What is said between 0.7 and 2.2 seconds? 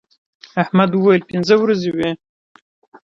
وويل: پینځه ورځې وې.